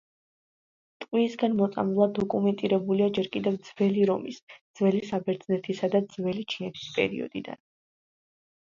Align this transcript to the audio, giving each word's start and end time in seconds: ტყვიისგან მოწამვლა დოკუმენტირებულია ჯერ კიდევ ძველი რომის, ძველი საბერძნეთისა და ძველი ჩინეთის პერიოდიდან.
ტყვიისგან 1.03 1.53
მოწამვლა 1.59 2.07
დოკუმენტირებულია 2.19 3.11
ჯერ 3.19 3.29
კიდევ 3.37 3.61
ძველი 3.69 4.09
რომის, 4.13 4.41
ძველი 4.81 5.03
საბერძნეთისა 5.13 5.95
და 5.99 6.05
ძველი 6.17 6.49
ჩინეთის 6.57 6.91
პერიოდიდან. 7.01 7.65